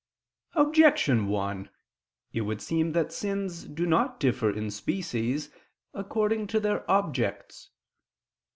[0.53, 1.69] Objection 1:
[2.33, 5.51] It would seem that sins do not differ in species,
[5.93, 7.69] according to their objects.